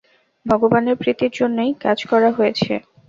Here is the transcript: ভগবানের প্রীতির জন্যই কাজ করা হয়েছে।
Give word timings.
ভগবানের 0.45 0.95
প্রীতির 1.01 1.31
জন্যই 1.39 1.71
কাজ 1.83 1.99
করা 2.11 2.29
হয়েছে। 2.37 2.71